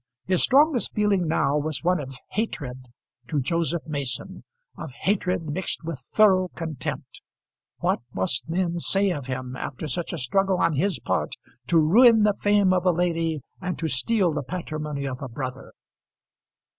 His 0.25 0.41
strongest 0.41 0.95
feeling 0.95 1.27
now 1.27 1.59
was 1.59 1.83
one 1.83 1.99
of 1.99 2.17
hatred 2.31 2.87
to 3.27 3.39
Joseph 3.39 3.83
Mason, 3.85 4.43
of 4.75 4.91
hatred 5.03 5.43
mixed 5.43 5.83
with 5.83 5.99
thorough 5.99 6.47
contempt. 6.55 7.21
What 7.81 7.99
must 8.11 8.49
men 8.49 8.79
say 8.79 9.11
of 9.11 9.27
him 9.27 9.55
after 9.55 9.87
such 9.87 10.11
a 10.11 10.17
struggle 10.17 10.57
on 10.57 10.73
his 10.73 10.99
part 10.99 11.35
to 11.67 11.77
ruin 11.77 12.23
the 12.23 12.33
fame 12.33 12.73
of 12.73 12.83
a 12.87 12.91
lady 12.91 13.41
and 13.61 13.77
to 13.77 13.87
steal 13.87 14.33
the 14.33 14.41
patrimony 14.41 15.05
of 15.05 15.21
a 15.21 15.29
brother! 15.29 15.71